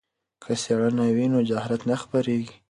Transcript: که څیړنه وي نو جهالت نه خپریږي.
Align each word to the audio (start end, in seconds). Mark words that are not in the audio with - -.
که 0.43 0.51
څیړنه 0.61 1.05
وي 1.15 1.25
نو 1.33 1.39
جهالت 1.49 1.81
نه 1.89 1.95
خپریږي. 2.03 2.55